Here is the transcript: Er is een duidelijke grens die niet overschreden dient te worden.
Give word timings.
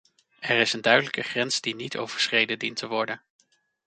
Er 0.39 0.59
is 0.59 0.73
een 0.73 0.81
duidelijke 0.81 1.21
grens 1.21 1.61
die 1.61 1.75
niet 1.75 1.97
overschreden 1.97 2.59
dient 2.59 2.77
te 2.77 2.87
worden. 2.87 3.21